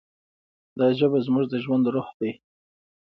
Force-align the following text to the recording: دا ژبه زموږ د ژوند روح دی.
دا 0.79 0.87
ژبه 0.97 1.19
زموږ 1.25 1.45
د 1.49 1.53
ژوند 1.63 1.85
روح 1.93 2.09
دی. 2.19 2.31